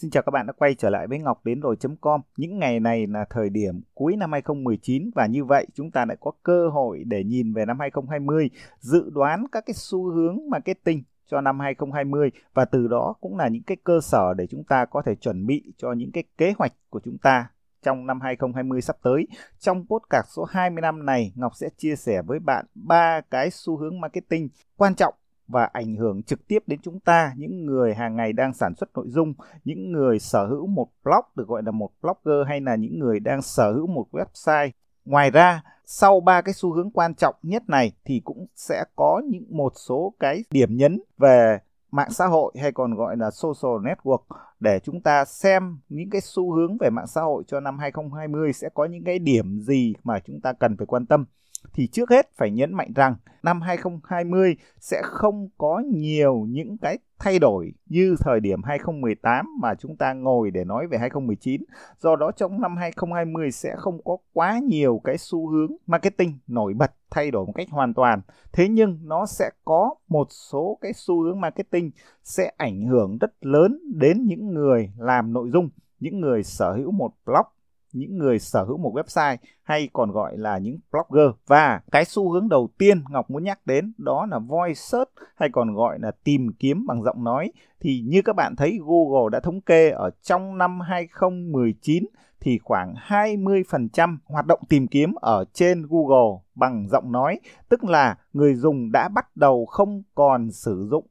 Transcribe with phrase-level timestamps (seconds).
[0.00, 2.20] Xin chào các bạn đã quay trở lại với Ngọc đến rồi.com.
[2.36, 6.16] Những ngày này là thời điểm cuối năm 2019 và như vậy chúng ta lại
[6.20, 11.02] có cơ hội để nhìn về năm 2020, dự đoán các cái xu hướng marketing
[11.26, 14.84] cho năm 2020 và từ đó cũng là những cái cơ sở để chúng ta
[14.84, 17.50] có thể chuẩn bị cho những cái kế hoạch của chúng ta
[17.82, 19.26] trong năm 2020 sắp tới.
[19.58, 24.00] Trong podcast số 25 này, Ngọc sẽ chia sẻ với bạn ba cái xu hướng
[24.00, 25.14] marketing quan trọng
[25.48, 28.90] và ảnh hưởng trực tiếp đến chúng ta, những người hàng ngày đang sản xuất
[28.94, 32.76] nội dung, những người sở hữu một blog được gọi là một blogger hay là
[32.76, 34.70] những người đang sở hữu một website.
[35.04, 39.22] Ngoài ra, sau ba cái xu hướng quan trọng nhất này thì cũng sẽ có
[39.24, 41.58] những một số cái điểm nhấn về
[41.90, 44.22] mạng xã hội hay còn gọi là social network.
[44.60, 48.52] Để chúng ta xem những cái xu hướng về mạng xã hội cho năm 2020
[48.52, 51.24] sẽ có những cái điểm gì mà chúng ta cần phải quan tâm
[51.72, 56.98] thì trước hết phải nhấn mạnh rằng năm 2020 sẽ không có nhiều những cái
[57.18, 61.62] thay đổi như thời điểm 2018 mà chúng ta ngồi để nói về 2019.
[61.98, 66.74] Do đó trong năm 2020 sẽ không có quá nhiều cái xu hướng marketing nổi
[66.74, 68.20] bật thay đổi một cách hoàn toàn.
[68.52, 71.90] Thế nhưng nó sẽ có một số cái xu hướng marketing
[72.24, 75.68] sẽ ảnh hưởng rất lớn đến những người làm nội dung,
[76.00, 77.46] những người sở hữu một blog
[77.92, 81.30] những người sở hữu một website hay còn gọi là những blogger.
[81.46, 85.48] Và cái xu hướng đầu tiên Ngọc muốn nhắc đến đó là voice search hay
[85.52, 87.52] còn gọi là tìm kiếm bằng giọng nói.
[87.80, 92.04] Thì như các bạn thấy Google đã thống kê ở trong năm 2019
[92.40, 98.16] thì khoảng 20% hoạt động tìm kiếm ở trên Google bằng giọng nói, tức là
[98.32, 101.06] người dùng đã bắt đầu không còn sử dụng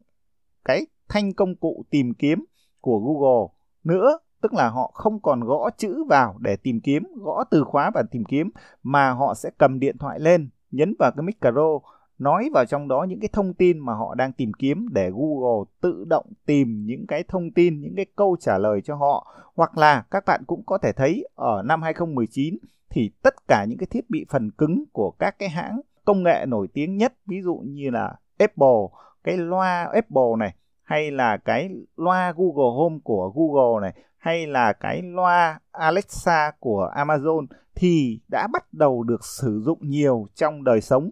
[0.66, 2.46] cái thanh công cụ tìm kiếm
[2.82, 3.48] của Google
[3.84, 7.92] nữa tức là họ không còn gõ chữ vào để tìm kiếm, gõ từ khóa
[7.94, 8.50] và tìm kiếm
[8.84, 11.80] mà họ sẽ cầm điện thoại lên, nhấn vào cái micro,
[12.20, 15.66] nói vào trong đó những cái thông tin mà họ đang tìm kiếm để Google
[15.82, 19.28] tự động tìm những cái thông tin, những cái câu trả lời cho họ.
[19.56, 22.58] Hoặc là các bạn cũng có thể thấy ở năm 2019
[22.90, 26.46] thì tất cả những cái thiết bị phần cứng của các cái hãng công nghệ
[26.48, 28.88] nổi tiếng nhất, ví dụ như là Apple,
[29.24, 34.74] cái loa Apple này hay là cái loa Google Home của Google này hay là
[34.74, 37.46] cái loa Alexa của Amazon
[37.76, 41.10] thì đã bắt đầu được sử dụng nhiều trong đời sống.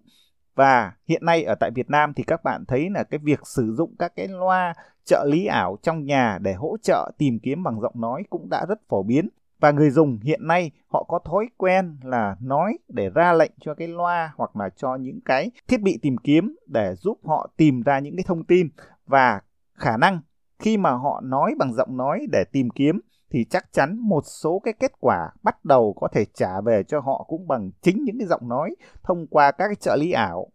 [0.55, 3.73] Và hiện nay ở tại Việt Nam thì các bạn thấy là cái việc sử
[3.77, 4.73] dụng các cái loa
[5.05, 8.65] trợ lý ảo trong nhà để hỗ trợ tìm kiếm bằng giọng nói cũng đã
[8.69, 9.29] rất phổ biến.
[9.59, 13.73] Và người dùng hiện nay họ có thói quen là nói để ra lệnh cho
[13.73, 17.81] cái loa hoặc là cho những cái thiết bị tìm kiếm để giúp họ tìm
[17.81, 18.69] ra những cái thông tin.
[19.07, 19.41] Và
[19.73, 20.19] khả năng
[20.59, 22.99] khi mà họ nói bằng giọng nói để tìm kiếm,
[23.31, 26.99] thì chắc chắn một số cái kết quả bắt đầu có thể trả về cho
[26.99, 30.47] họ cũng bằng chính những cái giọng nói thông qua các cái trợ lý ảo.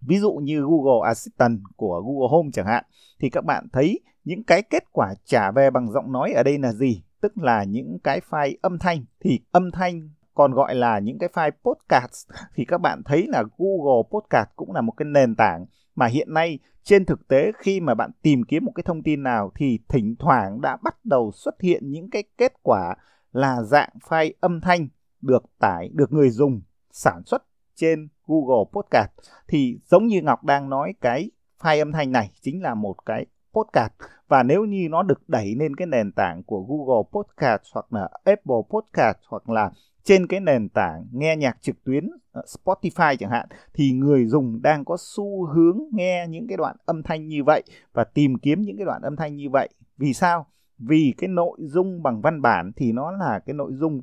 [0.00, 2.84] Ví dụ như Google Assistant của Google Home chẳng hạn,
[3.20, 6.58] thì các bạn thấy những cái kết quả trả về bằng giọng nói ở đây
[6.58, 7.02] là gì?
[7.20, 11.28] Tức là những cái file âm thanh thì âm thanh còn gọi là những cái
[11.32, 15.66] file podcast thì các bạn thấy là Google Podcast cũng là một cái nền tảng
[15.96, 19.22] mà hiện nay, trên thực tế, khi mà bạn tìm kiếm một cái thông tin
[19.22, 22.94] nào thì thỉnh thoảng đã bắt đầu xuất hiện những cái kết quả
[23.32, 24.88] là dạng file âm thanh
[25.20, 27.42] được tải, được người dùng sản xuất
[27.74, 29.10] trên Google Podcast.
[29.48, 31.30] Thì giống như Ngọc đang nói, cái
[31.60, 33.92] file âm thanh này chính là một cái podcast.
[34.28, 38.08] Và nếu như nó được đẩy lên cái nền tảng của Google Podcast hoặc là
[38.24, 39.70] Apple Podcast hoặc là
[40.06, 44.62] trên cái nền tảng nghe nhạc trực tuyến ờ, Spotify chẳng hạn thì người dùng
[44.62, 47.62] đang có xu hướng nghe những cái đoạn âm thanh như vậy
[47.92, 49.68] và tìm kiếm những cái đoạn âm thanh như vậy.
[49.98, 50.46] Vì sao?
[50.78, 54.02] Vì cái nội dung bằng văn bản thì nó là cái nội dung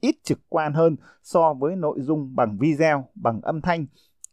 [0.00, 3.86] ít trực quan hơn so với nội dung bằng video, bằng âm thanh.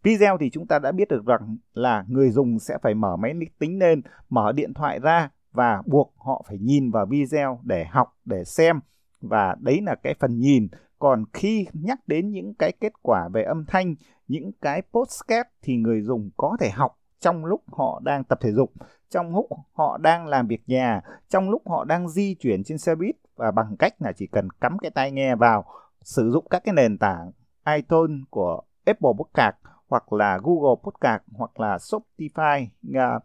[0.03, 3.33] Video thì chúng ta đã biết được rằng là người dùng sẽ phải mở máy
[3.59, 8.17] tính lên, mở điện thoại ra và buộc họ phải nhìn vào video để học,
[8.25, 8.79] để xem
[9.21, 10.67] và đấy là cái phần nhìn
[10.99, 13.95] còn khi nhắc đến những cái kết quả về âm thanh,
[14.27, 18.51] những cái postcard thì người dùng có thể học trong lúc họ đang tập thể
[18.51, 18.73] dục,
[19.09, 22.95] trong lúc họ đang làm việc nhà, trong lúc họ đang di chuyển trên xe
[22.95, 25.65] buýt và bằng cách là chỉ cần cắm cái tai nghe vào,
[26.01, 27.31] sử dụng các cái nền tảng
[27.75, 29.55] iTunes của Apple Podcast
[29.87, 33.19] hoặc là Google Podcast hoặc là Spotify à,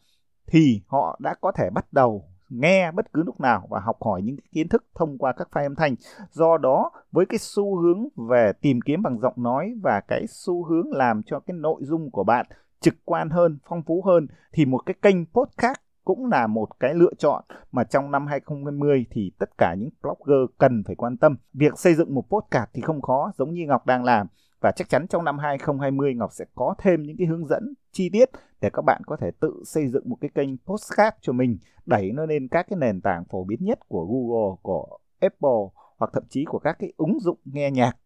[0.47, 4.23] thì họ đã có thể bắt đầu nghe bất cứ lúc nào và học hỏi
[4.23, 5.95] những kiến thức thông qua các file âm thanh.
[6.31, 10.65] Do đó, với cái xu hướng về tìm kiếm bằng giọng nói và cái xu
[10.65, 12.47] hướng làm cho cái nội dung của bạn
[12.81, 16.95] trực quan hơn, phong phú hơn thì một cái kênh podcast cũng là một cái
[16.95, 21.37] lựa chọn mà trong năm 2020 thì tất cả những blogger cần phải quan tâm.
[21.55, 24.27] Việc xây dựng một podcast thì không khó giống như Ngọc đang làm
[24.61, 28.11] và chắc chắn trong năm 2020 Ngọc sẽ có thêm những cái hướng dẫn chi
[28.13, 28.31] tiết
[28.65, 32.13] để các bạn có thể tự xây dựng một cái kênh postcard cho mình đẩy
[32.13, 36.23] nó lên các cái nền tảng phổ biến nhất của Google, của Apple hoặc thậm
[36.29, 37.97] chí của các cái ứng dụng nghe nhạc.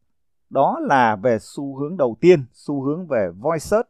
[0.50, 3.88] Đó là về xu hướng đầu tiên, xu hướng về voice search.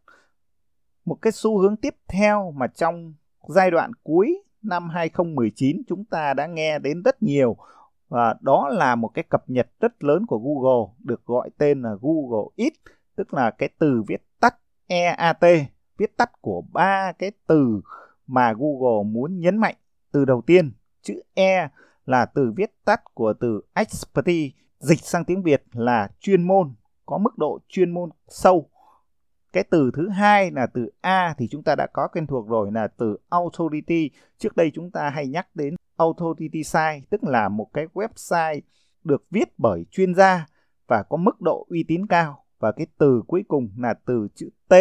[1.05, 3.15] Một cái xu hướng tiếp theo mà trong
[3.49, 7.57] giai đoạn cuối năm 2019 chúng ta đã nghe đến rất nhiều
[8.09, 11.91] và đó là một cái cập nhật rất lớn của Google được gọi tên là
[12.01, 12.73] Google It
[13.17, 14.55] tức là cái từ viết tắt
[14.87, 15.45] EAT
[15.99, 17.81] viết tắt của ba cái từ
[18.27, 19.75] mà Google muốn nhấn mạnh
[20.13, 20.73] từ đầu tiên,
[21.03, 21.69] chữ E
[22.07, 26.75] là từ viết tắt của từ expertise, dịch sang tiếng Việt là chuyên môn,
[27.07, 28.69] có mức độ chuyên môn sâu
[29.53, 32.73] cái từ thứ hai là từ A thì chúng ta đã có quen thuộc rồi,
[32.73, 34.11] là từ authority.
[34.39, 38.61] Trước đây chúng ta hay nhắc đến authority site, tức là một cái website
[39.05, 40.47] được viết bởi chuyên gia
[40.87, 42.45] và có mức độ uy tín cao.
[42.59, 44.75] Và cái từ cuối cùng là từ chữ T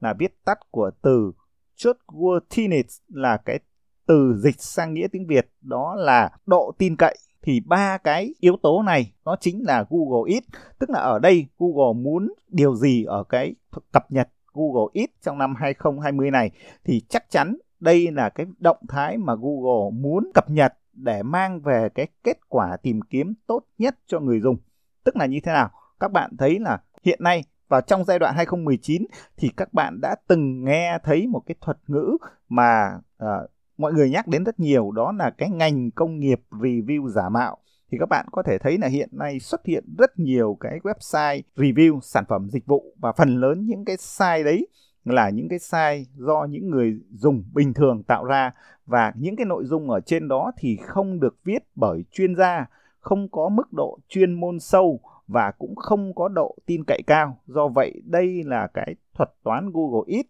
[0.00, 1.32] là viết tắt của từ
[1.76, 3.58] trustworthiness là cái
[4.06, 8.56] từ dịch sang nghĩa tiếng Việt, đó là độ tin cậy thì ba cái yếu
[8.62, 10.44] tố này nó chính là Google It
[10.78, 13.54] tức là ở đây Google muốn điều gì ở cái
[13.92, 16.50] cập nhật Google It trong năm 2020 này,
[16.84, 21.60] thì chắc chắn đây là cái động thái mà Google muốn cập nhật để mang
[21.60, 24.56] về cái kết quả tìm kiếm tốt nhất cho người dùng.
[25.04, 25.70] Tức là như thế nào?
[26.00, 29.02] Các bạn thấy là hiện nay và trong giai đoạn 2019
[29.36, 32.16] thì các bạn đã từng nghe thấy một cái thuật ngữ
[32.48, 37.08] mà uh, mọi người nhắc đến rất nhiều đó là cái ngành công nghiệp review
[37.08, 37.58] giả mạo.
[37.90, 41.42] Thì các bạn có thể thấy là hiện nay xuất hiện rất nhiều cái website
[41.56, 42.94] review sản phẩm dịch vụ.
[42.98, 44.68] Và phần lớn những cái site đấy
[45.04, 48.52] là những cái sai do những người dùng bình thường tạo ra.
[48.86, 52.66] Và những cái nội dung ở trên đó thì không được viết bởi chuyên gia,
[53.00, 57.38] không có mức độ chuyên môn sâu và cũng không có độ tin cậy cao.
[57.46, 60.26] Do vậy đây là cái thuật toán Google ít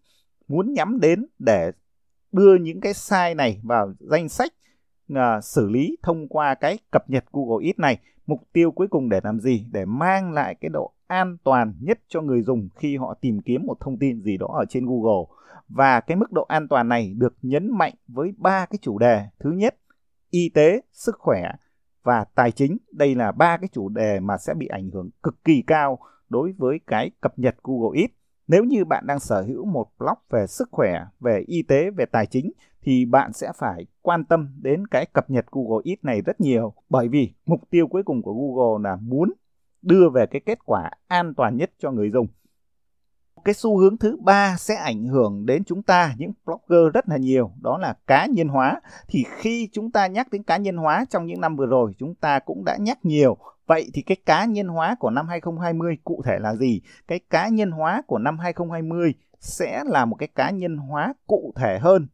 [0.48, 1.72] muốn nhắm đến để
[2.32, 4.52] đưa những cái sai này vào danh sách
[5.12, 7.98] uh, xử lý thông qua cái cập nhật Google ít này.
[8.26, 9.66] Mục tiêu cuối cùng để làm gì?
[9.72, 13.66] Để mang lại cái độ an toàn nhất cho người dùng khi họ tìm kiếm
[13.66, 15.25] một thông tin gì đó ở trên Google.
[15.69, 19.25] Và cái mức độ an toàn này được nhấn mạnh với ba cái chủ đề.
[19.38, 19.76] Thứ nhất,
[20.31, 21.43] y tế, sức khỏe
[22.06, 22.76] và tài chính.
[22.93, 25.99] Đây là ba cái chủ đề mà sẽ bị ảnh hưởng cực kỳ cao
[26.29, 28.12] đối với cái cập nhật Google Ads.
[28.49, 32.06] Nếu như bạn đang sở hữu một blog về sức khỏe, về y tế, về
[32.06, 36.20] tài chính thì bạn sẽ phải quan tâm đến cái cập nhật Google Ads này
[36.20, 39.32] rất nhiều bởi vì mục tiêu cuối cùng của Google là muốn
[39.82, 42.26] đưa về cái kết quả an toàn nhất cho người dùng.
[43.46, 47.16] Cái xu hướng thứ ba sẽ ảnh hưởng đến chúng ta những blogger rất là
[47.16, 48.81] nhiều, đó là cá nhân hóa.
[49.08, 52.14] Thì khi chúng ta nhắc đến cá nhân hóa trong những năm vừa rồi, chúng
[52.14, 56.22] ta cũng đã nhắc nhiều Vậy thì cái cá nhân hóa của năm 2020 cụ
[56.25, 56.81] thể là gì?
[57.08, 61.52] Cái cá nhân hóa của năm 2020 sẽ là một cái cá nhân hóa cụ
[61.56, 62.06] thể hơn,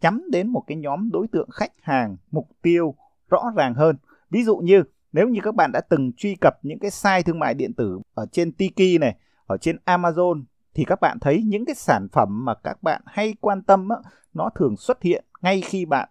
[0.00, 2.94] nhắm đến một cái nhóm đối tượng khách hàng, mục tiêu
[3.30, 3.96] rõ ràng hơn.
[4.30, 4.82] Ví dụ như
[5.12, 8.00] nếu như các bạn đã từng truy cập những cái site thương mại điện tử
[8.14, 9.16] ở trên Tiki này,
[9.46, 10.42] ở trên Amazon
[10.74, 13.96] thì các bạn thấy những cái sản phẩm mà các bạn hay quan tâm á,
[14.34, 16.08] nó thường xuất hiện ngay khi bạn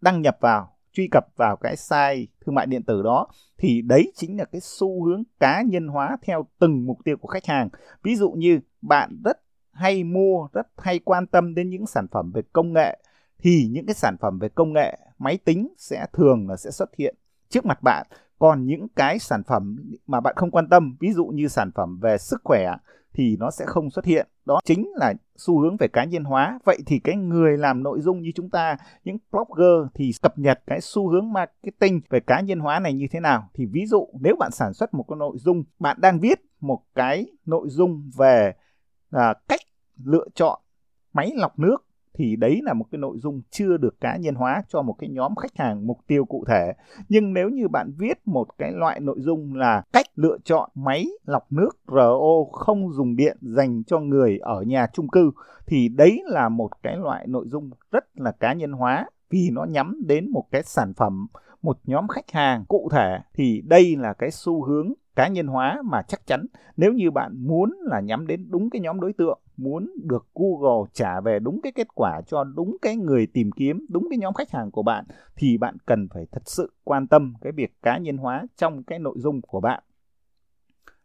[0.00, 3.26] đăng nhập vào truy cập vào cái site thương mại điện tử đó
[3.58, 7.28] thì đấy chính là cái xu hướng cá nhân hóa theo từng mục tiêu của
[7.28, 7.68] khách hàng.
[8.02, 9.40] Ví dụ như bạn rất
[9.72, 12.98] hay mua, rất hay quan tâm đến những sản phẩm về công nghệ
[13.38, 16.90] thì những cái sản phẩm về công nghệ máy tính sẽ thường là sẽ xuất
[16.98, 17.14] hiện
[17.48, 18.06] trước mặt bạn.
[18.38, 21.98] Còn những cái sản phẩm mà bạn không quan tâm, ví dụ như sản phẩm
[22.02, 22.74] về sức khỏe
[23.14, 24.28] thì nó sẽ không xuất hiện.
[24.44, 26.58] Đó chính là xu hướng về cá nhân hóa.
[26.64, 30.62] Vậy thì cái người làm nội dung như chúng ta, những blogger thì cập nhật
[30.66, 33.48] cái xu hướng marketing về cá nhân hóa này như thế nào?
[33.54, 36.82] Thì ví dụ nếu bạn sản xuất một cái nội dung, bạn đang viết một
[36.94, 38.52] cái nội dung về
[39.10, 39.60] à, cách
[40.04, 40.60] lựa chọn
[41.12, 41.87] máy lọc nước
[42.18, 45.10] thì đấy là một cái nội dung chưa được cá nhân hóa cho một cái
[45.10, 46.72] nhóm khách hàng mục tiêu cụ thể.
[47.08, 51.06] Nhưng nếu như bạn viết một cái loại nội dung là cách lựa chọn máy
[51.26, 55.30] lọc nước RO không dùng điện dành cho người ở nhà chung cư,
[55.66, 59.64] thì đấy là một cái loại nội dung rất là cá nhân hóa vì nó
[59.64, 61.26] nhắm đến một cái sản phẩm
[61.62, 65.82] một nhóm khách hàng cụ thể thì đây là cái xu hướng cá nhân hóa
[65.84, 66.46] mà chắc chắn
[66.76, 70.90] nếu như bạn muốn là nhắm đến đúng cái nhóm đối tượng muốn được Google
[70.92, 74.34] trả về đúng cái kết quả cho đúng cái người tìm kiếm, đúng cái nhóm
[74.34, 75.04] khách hàng của bạn
[75.36, 78.98] thì bạn cần phải thật sự quan tâm cái việc cá nhân hóa trong cái
[78.98, 79.82] nội dung của bạn.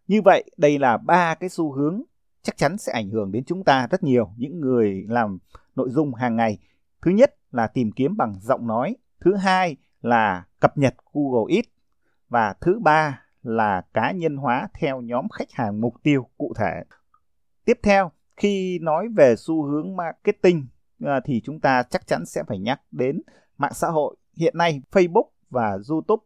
[0.08, 2.02] Như vậy, đây là ba cái xu hướng
[2.42, 5.38] chắc chắn sẽ ảnh hưởng đến chúng ta rất nhiều những người làm
[5.76, 6.58] nội dung hàng ngày.
[7.02, 11.70] Thứ nhất là tìm kiếm bằng giọng nói, thứ hai là cập nhật Google Ads
[12.30, 16.84] và thứ ba là cá nhân hóa theo nhóm khách hàng mục tiêu cụ thể.
[17.66, 20.66] Tiếp theo, khi nói về xu hướng marketing
[21.06, 23.22] à, thì chúng ta chắc chắn sẽ phải nhắc đến
[23.58, 24.16] mạng xã hội.
[24.38, 26.24] Hiện nay Facebook và YouTube,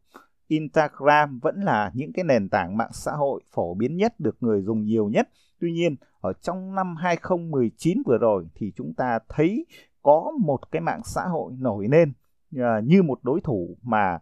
[0.48, 4.62] Instagram vẫn là những cái nền tảng mạng xã hội phổ biến nhất được người
[4.62, 5.30] dùng nhiều nhất.
[5.60, 9.66] Tuy nhiên, ở trong năm 2019 vừa rồi thì chúng ta thấy
[10.02, 12.14] có một cái mạng xã hội nổi lên
[12.56, 14.20] Ờ, như một đối thủ mà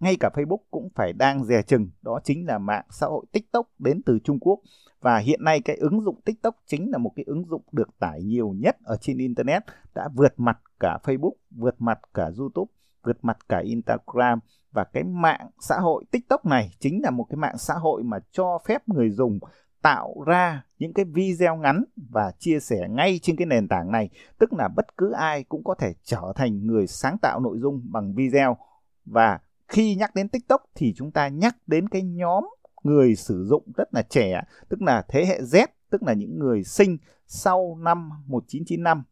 [0.00, 3.66] ngay cả Facebook cũng phải đang dè chừng đó chính là mạng xã hội TikTok
[3.78, 4.60] đến từ Trung Quốc.
[5.00, 8.22] Và hiện nay cái ứng dụng TikTok chính là một cái ứng dụng được tải
[8.22, 9.62] nhiều nhất ở trên internet
[9.94, 14.38] đã vượt mặt cả Facebook, vượt mặt cả YouTube, vượt mặt cả Instagram.
[14.72, 18.18] Và cái mạng xã hội TikTok này chính là một cái mạng xã hội mà
[18.32, 19.38] cho phép người dùng
[19.82, 24.10] tạo ra những cái video ngắn và chia sẻ ngay trên cái nền tảng này.
[24.38, 27.82] Tức là bất cứ ai cũng có thể trở thành người sáng tạo nội dung
[27.84, 28.56] bằng video.
[29.04, 32.44] Và khi nhắc đến TikTok thì chúng ta nhắc đến cái nhóm
[32.82, 36.64] người sử dụng rất là trẻ, tức là thế hệ Z, tức là những người
[36.64, 36.96] sinh
[37.26, 39.02] sau năm 1995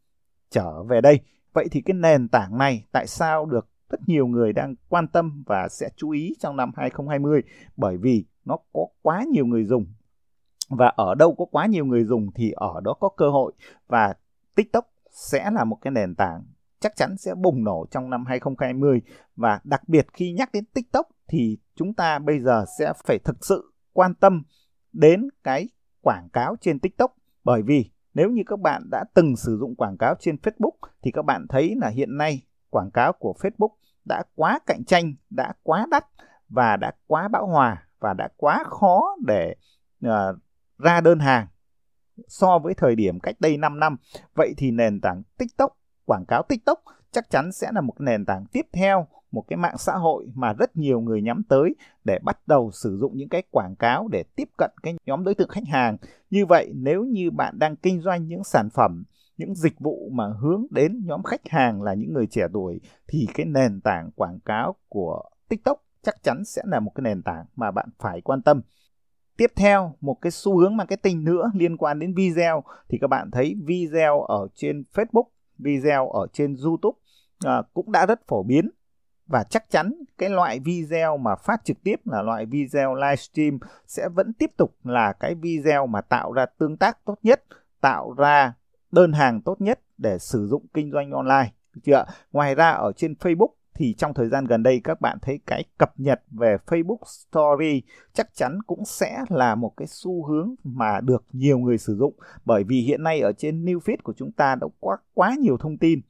[0.50, 1.20] trở về đây.
[1.52, 5.42] Vậy thì cái nền tảng này tại sao được rất nhiều người đang quan tâm
[5.46, 7.42] và sẽ chú ý trong năm 2020
[7.76, 9.86] bởi vì nó có quá nhiều người dùng
[10.70, 13.52] và ở đâu có quá nhiều người dùng thì ở đó có cơ hội.
[13.88, 14.14] Và
[14.54, 16.42] TikTok sẽ là một cái nền tảng
[16.80, 19.02] chắc chắn sẽ bùng nổ trong năm 2020
[19.36, 23.44] và đặc biệt khi nhắc đến TikTok thì chúng ta bây giờ sẽ phải thực
[23.44, 24.42] sự quan tâm
[24.92, 25.68] đến cái
[26.00, 27.14] quảng cáo trên TikTok.
[27.44, 31.10] Bởi vì nếu như các bạn đã từng sử dụng quảng cáo trên Facebook thì
[31.10, 33.74] các bạn thấy là hiện nay quảng cáo của Facebook
[34.04, 36.06] đã quá cạnh tranh, đã quá đắt
[36.48, 39.54] và đã quá bão hòa và đã quá khó để
[40.06, 40.10] uh,
[40.82, 41.46] ra đơn hàng
[42.28, 43.96] so với thời điểm cách đây 5 năm.
[44.34, 46.78] Vậy thì nền tảng TikTok, quảng cáo TikTok
[47.12, 50.52] chắc chắn sẽ là một nền tảng tiếp theo, một cái mạng xã hội mà
[50.52, 54.24] rất nhiều người nhắm tới để bắt đầu sử dụng những cái quảng cáo để
[54.36, 55.96] tiếp cận cái nhóm đối tượng khách hàng.
[56.30, 59.04] Như vậy nếu như bạn đang kinh doanh những sản phẩm
[59.36, 63.28] những dịch vụ mà hướng đến nhóm khách hàng là những người trẻ tuổi thì
[63.34, 67.44] cái nền tảng quảng cáo của TikTok chắc chắn sẽ là một cái nền tảng
[67.56, 68.62] mà bạn phải quan tâm.
[69.40, 73.30] Tiếp theo, một cái xu hướng marketing nữa liên quan đến video thì các bạn
[73.30, 75.24] thấy video ở trên Facebook,
[75.58, 76.98] video ở trên YouTube
[77.44, 78.70] à, cũng đã rất phổ biến
[79.26, 84.08] và chắc chắn cái loại video mà phát trực tiếp là loại video livestream sẽ
[84.08, 87.44] vẫn tiếp tục là cái video mà tạo ra tương tác tốt nhất,
[87.80, 88.54] tạo ra
[88.92, 91.52] đơn hàng tốt nhất để sử dụng kinh doanh online.
[91.74, 92.04] Được chưa?
[92.32, 95.64] Ngoài ra ở trên Facebook thì trong thời gian gần đây, các bạn thấy cái
[95.78, 101.00] cập nhật về Facebook Story chắc chắn cũng sẽ là một cái xu hướng mà
[101.00, 102.14] được nhiều người sử dụng.
[102.44, 105.56] Bởi vì hiện nay ở trên new feed của chúng ta đã quá quá nhiều
[105.56, 106.00] thông tin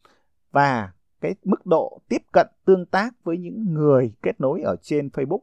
[0.51, 5.09] và cái mức độ tiếp cận tương tác với những người kết nối ở trên
[5.09, 5.41] Facebook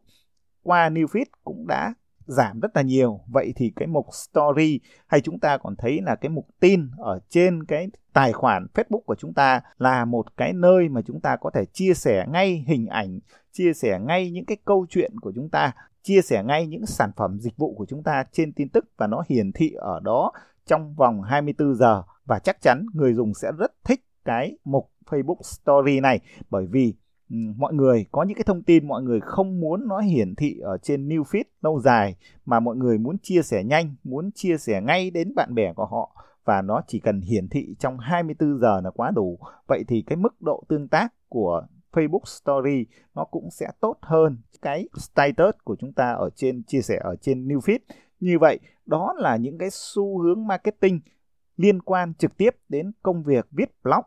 [0.63, 1.93] qua new feed cũng đã
[2.27, 3.19] giảm rất là nhiều.
[3.27, 7.19] Vậy thì cái mục story hay chúng ta còn thấy là cái mục tin ở
[7.29, 11.36] trên cái tài khoản Facebook của chúng ta là một cái nơi mà chúng ta
[11.36, 13.19] có thể chia sẻ ngay hình ảnh,
[13.51, 15.72] chia sẻ ngay những cái câu chuyện của chúng ta,
[16.03, 19.07] chia sẻ ngay những sản phẩm dịch vụ của chúng ta trên tin tức và
[19.07, 20.31] nó hiển thị ở đó
[20.65, 22.03] trong vòng 24 giờ.
[22.25, 26.19] Và chắc chắn người dùng sẽ rất thích cái mục Facebook Story này
[26.50, 26.93] bởi vì
[27.29, 30.60] Ừ, mọi người có những cái thông tin mọi người không muốn nó hiển thị
[30.60, 32.15] ở trên new feed lâu dài
[32.46, 35.86] mà mọi người muốn chia sẻ nhanh, muốn chia sẻ ngay đến bạn bè của
[35.86, 39.39] họ và nó chỉ cần hiển thị trong 24 giờ là quá đủ.
[39.67, 44.38] Vậy thì cái mức độ tương tác của Facebook Story nó cũng sẽ tốt hơn
[44.62, 47.79] cái status của chúng ta ở trên chia sẻ ở trên new feed.
[48.19, 51.00] Như vậy, đó là những cái xu hướng marketing
[51.57, 54.01] liên quan trực tiếp đến công việc viết blog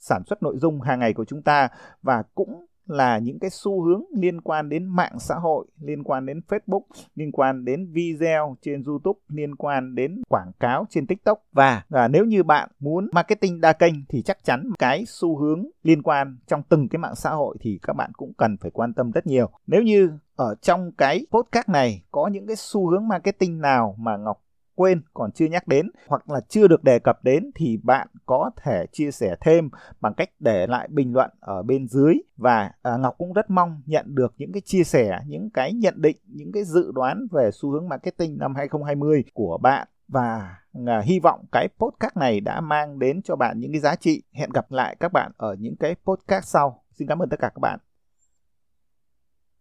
[0.00, 1.68] sản xuất nội dung hàng ngày của chúng ta
[2.02, 6.26] và cũng là những cái xu hướng liên quan đến mạng xã hội, liên quan
[6.26, 6.82] đến Facebook,
[7.14, 12.08] liên quan đến video trên YouTube, liên quan đến quảng cáo trên TikTok và, và
[12.08, 16.38] nếu như bạn muốn marketing đa kênh thì chắc chắn cái xu hướng liên quan
[16.46, 19.26] trong từng cái mạng xã hội thì các bạn cũng cần phải quan tâm rất
[19.26, 19.50] nhiều.
[19.66, 24.16] Nếu như ở trong cái podcast này có những cái xu hướng marketing nào mà
[24.16, 24.42] Ngọc
[24.80, 28.50] quên còn chưa nhắc đến hoặc là chưa được đề cập đến thì bạn có
[28.62, 29.70] thể chia sẻ thêm
[30.00, 33.82] bằng cách để lại bình luận ở bên dưới và à, Ngọc cũng rất mong
[33.86, 37.50] nhận được những cái chia sẻ, những cái nhận định, những cái dự đoán về
[37.52, 40.56] xu hướng marketing năm 2020 của bạn và
[40.86, 44.22] à, hy vọng cái podcast này đã mang đến cho bạn những cái giá trị.
[44.32, 46.82] Hẹn gặp lại các bạn ở những cái podcast sau.
[46.98, 47.89] Xin cảm ơn tất cả các bạn.